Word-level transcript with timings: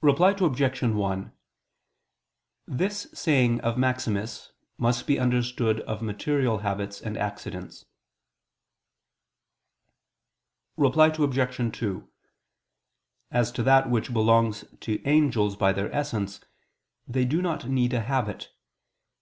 Reply 0.00 0.30
Obj. 0.30 0.82
1: 0.82 1.32
This 2.66 3.06
saying 3.12 3.60
of 3.60 3.76
Maximus 3.76 4.50
must 4.78 5.06
be 5.06 5.18
understood 5.18 5.80
of 5.80 6.00
material 6.00 6.60
habits 6.60 7.02
and 7.02 7.18
accidents. 7.18 7.84
Reply 10.78 11.08
Obj. 11.08 11.76
2: 11.78 12.10
As 13.30 13.52
to 13.52 13.62
that 13.62 13.90
which 13.90 14.10
belongs 14.10 14.64
to 14.80 15.06
angels 15.06 15.54
by 15.54 15.74
their 15.74 15.94
essence, 15.94 16.40
they 17.06 17.26
do 17.26 17.42
not 17.42 17.68
need 17.68 17.92
a 17.92 18.00
habit. 18.00 18.50